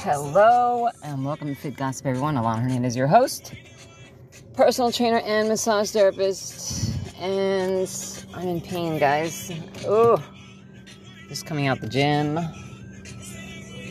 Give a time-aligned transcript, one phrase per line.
[0.00, 2.36] Hello and welcome to Fit Gossip, everyone.
[2.36, 3.52] Alana Hernandez, your host,
[4.54, 6.94] personal trainer and massage therapist.
[7.18, 7.90] And
[8.32, 9.52] I'm in pain, guys.
[9.84, 10.24] Oh,
[11.28, 12.38] just coming out the gym.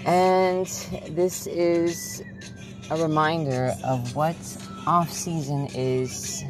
[0.06, 0.66] And
[1.10, 2.24] this is
[2.90, 4.38] a reminder of what
[4.88, 6.42] off season is.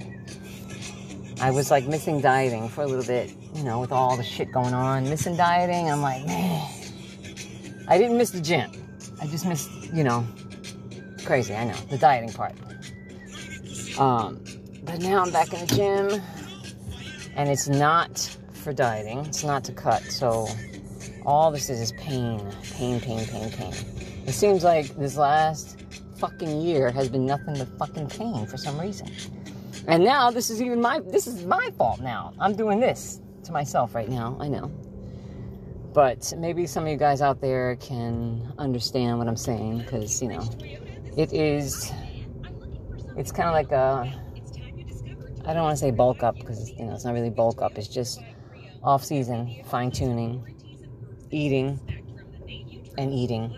[1.42, 4.52] I was like missing dieting for a little bit, you know, with all the shit
[4.52, 5.10] going on.
[5.10, 6.77] Missing dieting, I'm like, man,
[7.88, 8.72] I didn't miss the gym.
[9.22, 10.26] I just missed, you know,
[11.26, 12.54] crazy, I know, the dieting part.
[13.98, 14.44] Um,
[14.84, 16.22] but now I'm back in the gym,
[17.36, 18.20] and it's not
[18.54, 20.48] for dieting, it's not to cut, so
[21.26, 22.40] all this is is pain,
[22.74, 23.74] pain, pain, pain, pain.
[24.26, 25.84] It seems like this last
[26.18, 29.10] fucking year has been nothing but fucking pain for some reason.
[29.88, 32.34] And now this is even my this is my fault now.
[32.40, 34.38] I'm doing this to myself right now.
[34.40, 34.72] I know.
[35.98, 40.28] But maybe some of you guys out there can understand what I'm saying because, you
[40.28, 40.48] know,
[41.18, 41.92] it is,
[43.16, 44.14] it's kind of like a,
[45.44, 47.80] I don't want to say bulk up because, you know, it's not really bulk up.
[47.80, 48.22] It's just
[48.84, 50.46] off season, fine tuning,
[51.32, 51.80] eating,
[53.00, 53.58] and eating,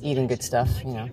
[0.00, 1.10] eating good stuff, you know,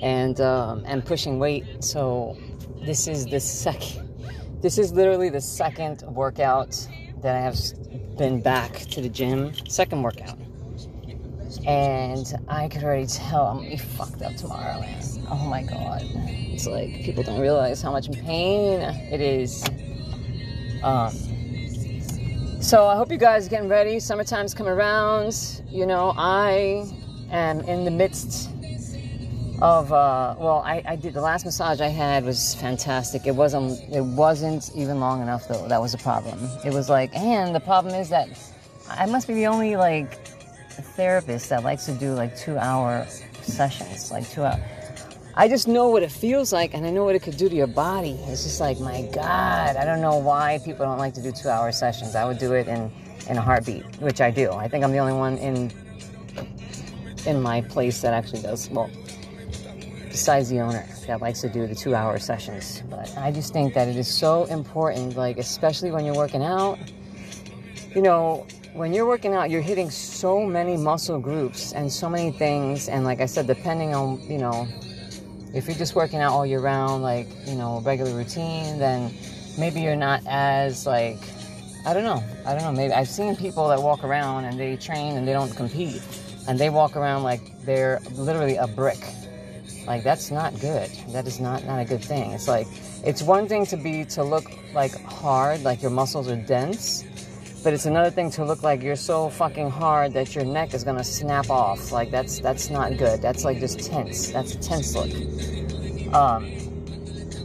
[0.00, 1.82] and, um, and pushing weight.
[1.82, 2.38] So
[2.86, 6.86] this is the second, this is literally the second workout
[7.20, 7.56] that I have
[8.18, 10.36] been back to the gym, second workout.
[11.64, 15.02] And I could already tell I'm gonna be fucked up tomorrow, man.
[15.30, 16.02] Oh my god.
[16.02, 19.64] It's like people don't realize how much pain it is.
[20.82, 21.12] Um,
[22.60, 24.00] so I hope you guys are getting ready.
[24.00, 25.62] Summertime's coming around.
[25.68, 26.90] You know, I
[27.30, 28.50] am in the midst
[29.60, 33.26] of uh, well I, I did the last massage I had was fantastic.
[33.26, 35.66] It wasn't it wasn't even long enough though.
[35.66, 36.38] That was a problem.
[36.64, 38.28] It was like and the problem is that
[38.88, 40.14] I must be the only like
[40.94, 43.04] therapist that likes to do like two hour
[43.42, 44.60] sessions like two hour
[45.34, 47.54] I just know what it feels like and I know what it could do to
[47.54, 48.18] your body.
[48.26, 51.48] It's just like my god I don't know why people don't like to do two
[51.48, 52.14] hour sessions.
[52.14, 52.92] I would do it in
[53.28, 54.52] in a heartbeat which I do.
[54.52, 55.72] I think I'm the only one in
[57.26, 58.88] in my place that actually does well
[60.18, 62.82] besides the owner that likes to do the two hour sessions.
[62.90, 66.76] But I just think that it is so important, like, especially when you're working out.
[67.94, 72.32] You know, when you're working out, you're hitting so many muscle groups and so many
[72.32, 72.88] things.
[72.88, 74.66] And like I said, depending on, you know,
[75.54, 79.14] if you're just working out all year round, like, you know, regular routine, then
[79.56, 81.20] maybe you're not as, like,
[81.86, 82.24] I don't know.
[82.44, 82.72] I don't know.
[82.72, 86.02] Maybe I've seen people that walk around and they train and they don't compete.
[86.48, 88.98] And they walk around like they're literally a brick
[89.88, 90.90] like that's not good.
[91.08, 92.32] That is not not a good thing.
[92.32, 92.66] It's like
[93.04, 94.44] it's one thing to be to look
[94.74, 97.04] like hard, like your muscles are dense,
[97.64, 100.84] but it's another thing to look like you're so fucking hard that your neck is
[100.84, 101.90] gonna snap off.
[101.90, 103.22] Like that's that's not good.
[103.22, 104.30] That's like just tense.
[104.30, 105.10] That's a tense look.
[106.14, 106.52] Um,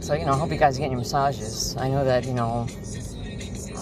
[0.02, 1.74] so you know, I hope you guys are getting your massages.
[1.78, 2.68] I know that you know.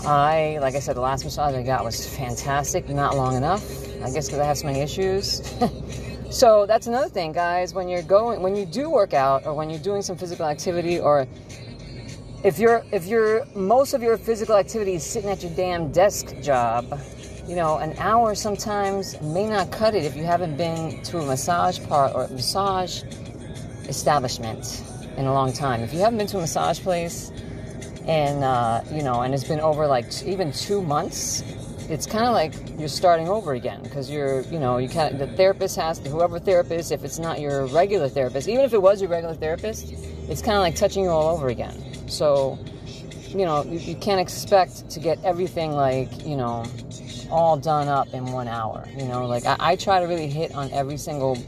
[0.05, 3.63] I, like I said, the last massage I got was fantastic, not long enough.
[4.03, 5.41] I guess because I have so many issues.
[6.33, 7.75] So that's another thing, guys.
[7.75, 10.99] When you're going, when you do work out, or when you're doing some physical activity,
[10.99, 11.27] or
[12.43, 16.35] if you're if you're most of your physical activity is sitting at your damn desk
[16.41, 16.99] job,
[17.47, 21.27] you know, an hour sometimes may not cut it if you haven't been to a
[21.27, 23.03] massage part or massage
[23.87, 24.83] establishment
[25.19, 25.83] in a long time.
[25.83, 27.31] If you haven't been to a massage place,
[28.07, 31.43] and uh, you know, and it's been over like t- even two months,
[31.89, 35.27] it's kind of like you're starting over again because you're, you know, you kind the
[35.27, 39.01] therapist has to, whoever therapist, if it's not your regular therapist, even if it was
[39.01, 39.93] your regular therapist,
[40.29, 41.77] it's kind of like touching you all over again.
[42.09, 42.59] So,
[43.29, 46.65] you know, you, you can't expect to get everything like, you know,
[47.31, 48.87] all done up in one hour.
[48.97, 51.39] You know, like I, I try to really hit on every single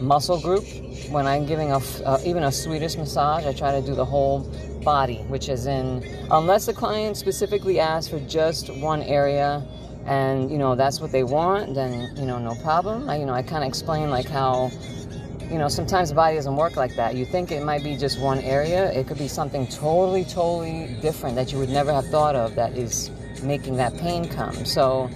[0.00, 0.64] muscle group
[1.10, 3.44] when I'm giving a, uh, even a Swedish massage.
[3.44, 4.40] I try to do the whole
[4.82, 9.62] body, which is in, unless the client specifically asks for just one area
[10.06, 13.08] and you know that's what they want then you know no problem.
[13.08, 14.70] I, you know i kind of explain like how
[15.50, 17.14] you know sometimes the body doesn't work like that.
[17.14, 18.90] You think it might be just one area.
[18.92, 22.76] It could be something totally totally different that you would never have thought of that
[22.76, 23.10] is
[23.42, 24.64] making that pain come.
[24.64, 25.10] So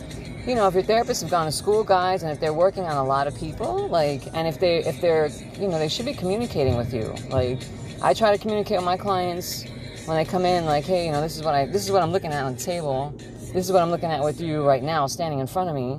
[0.47, 2.97] you know if your therapists have gone to school guys and if they're working on
[2.97, 5.29] a lot of people like and if they if they're
[5.59, 7.14] you know they should be communicating with you.
[7.29, 7.61] Like
[8.03, 9.64] i try to communicate with my clients
[10.06, 12.03] when they come in like hey you know this is what i this is what
[12.03, 13.14] i'm looking at on the table
[13.52, 15.99] this is what I'm looking at with you right now, standing in front of me,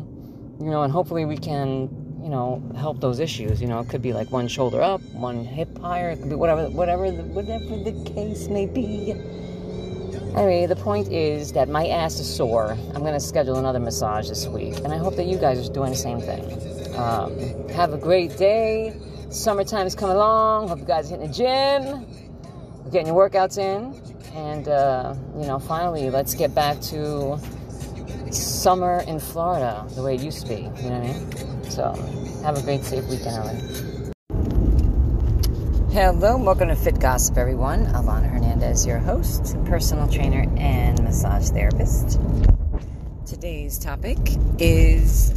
[0.63, 1.89] you know, and hopefully we can,
[2.24, 3.62] you know, help those issues.
[3.62, 6.36] You know, it could be like one shoulder up, one hip higher, it could be
[6.36, 9.12] whatever, whatever, the, whatever the case may be.
[10.36, 12.77] Anyway, the point is that my ass is sore.
[12.95, 15.89] I'm to schedule another massage this week, and I hope that you guys are doing
[15.89, 16.95] the same thing.
[16.95, 18.95] Um, have a great day.
[19.30, 20.69] Summertime is coming along.
[20.69, 22.06] Hope you guys are hitting the gym,
[22.92, 23.94] getting your workouts in,
[24.33, 27.39] and uh, you know, finally, let's get back to
[28.31, 30.62] summer in Florida the way it used to be.
[30.62, 31.69] You know what I mean?
[31.69, 31.94] So,
[32.44, 34.13] have a great, safe weekend, Ellen.
[35.92, 37.86] Hello, welcome to Fit Gossip, everyone.
[37.88, 42.18] Alana Hernandez, your host, personal trainer, and massage therapist.
[43.25, 44.18] Today's topic
[44.60, 45.34] is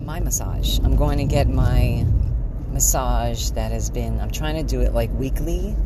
[0.00, 0.78] my massage.
[0.80, 2.06] I'm going to get my
[2.70, 5.76] massage that has been, I'm trying to do it like weekly.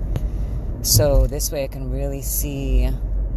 [0.82, 2.84] So this way I can really see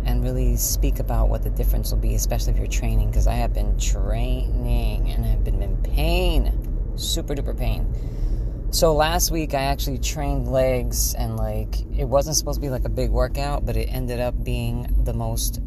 [0.05, 3.35] and really speak about what the difference will be, especially if you're training, because I
[3.35, 7.93] have been training and I've been in pain, super duper pain
[8.71, 12.85] so last week I actually trained legs and like it wasn't supposed to be like
[12.85, 15.59] a big workout, but it ended up being the most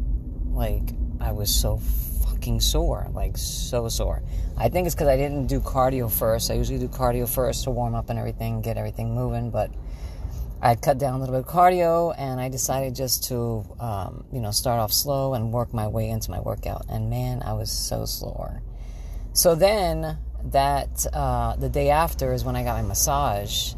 [0.51, 0.89] like
[1.21, 1.77] I was so
[2.23, 4.23] fucking sore, like so sore.
[4.57, 6.49] I think it's because I didn't do cardio first.
[6.49, 9.69] I usually do cardio first to warm up and everything, get everything moving, but
[10.65, 14.39] I cut down a little bit of cardio and I decided just to, um, you
[14.39, 16.87] know, start off slow and work my way into my workout.
[16.89, 18.63] And man, I was so sore.
[19.33, 23.75] So then that uh, the day after is when I got my massage,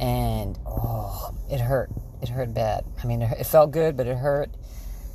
[0.00, 1.90] and oh, it hurt.
[2.20, 2.84] It hurt bad.
[3.00, 4.50] I mean, it felt good, but it hurt.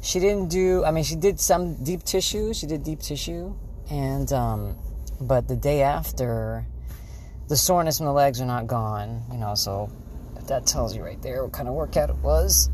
[0.01, 0.85] She didn't do.
[0.85, 2.53] I mean, she did some deep tissue.
[2.53, 3.53] She did deep tissue,
[3.89, 4.77] and um,
[5.19, 6.65] but the day after,
[7.49, 9.23] the soreness in the legs are not gone.
[9.29, 9.91] You know, so
[10.47, 12.69] that tells you right there what kind of workout it was.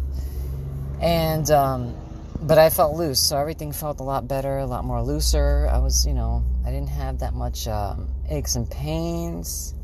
[1.00, 1.96] And um,
[2.42, 5.68] but I felt loose, so everything felt a lot better, a lot more looser.
[5.72, 9.76] I was, you know, I didn't have that much um, aches and pains.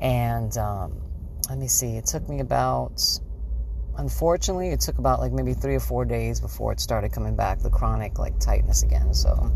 [0.00, 1.02] And um,
[1.50, 3.02] let me see, it took me about,
[3.98, 7.60] unfortunately, it took about like maybe three or four days before it started coming back,
[7.60, 9.12] the chronic like tightness again.
[9.12, 9.52] So,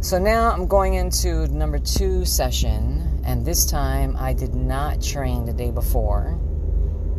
[0.00, 5.44] so now I'm going into number two session, and this time I did not train
[5.46, 6.38] the day before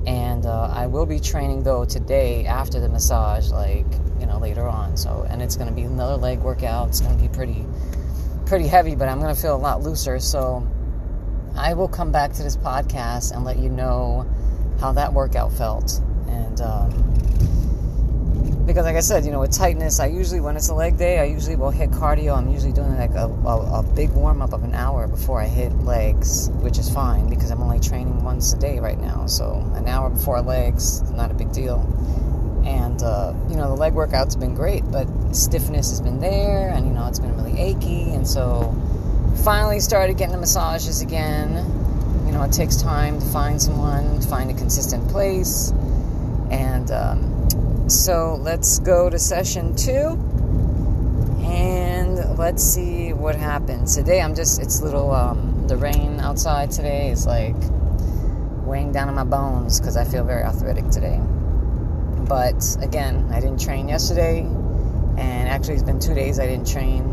[0.07, 3.85] and uh, I will be training though today after the massage, like
[4.19, 4.97] you know later on.
[4.97, 6.89] So, and it's going to be another leg workout.
[6.89, 7.65] It's going to be pretty,
[8.45, 10.19] pretty heavy, but I'm going to feel a lot looser.
[10.19, 10.67] So,
[11.55, 14.27] I will come back to this podcast and let you know
[14.79, 16.01] how that workout felt.
[16.27, 16.91] And um,
[18.65, 21.19] because like I said, you know, with tightness, I usually when it's a leg day,
[21.19, 22.35] I usually will hit cardio.
[22.35, 25.45] I'm usually doing like a, a, a big warm up of an hour before I
[25.45, 29.27] hit legs, which is fine because I'm only training once a day right now.
[29.27, 31.79] So an hour before legs, not a big deal.
[32.65, 36.69] And uh, you know, the leg workouts have been great, but stiffness has been there,
[36.69, 38.73] and you know, it's been really achy, and so
[39.43, 41.53] finally started getting the massages again.
[42.25, 45.71] You know, it takes time to find someone, to find a consistent place,
[46.49, 46.89] and.
[46.89, 47.34] Um,
[47.87, 50.17] so let's go to session two
[51.45, 53.95] and let's see what happens.
[53.95, 57.55] Today I'm just, it's little, um, the rain outside today is like
[58.65, 61.19] weighing down on my bones because I feel very arthritic today.
[62.27, 67.03] But again, I didn't train yesterday and actually it's been two days I didn't train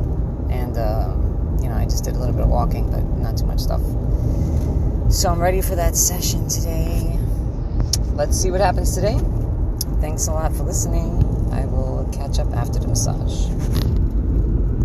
[0.50, 1.14] and, uh,
[1.62, 3.82] you know, I just did a little bit of walking, but not too much stuff.
[5.12, 7.18] So I'm ready for that session today.
[8.14, 9.20] Let's see what happens today.
[10.02, 11.12] Thanks a lot for listening.
[11.52, 13.91] I will catch up after the massage.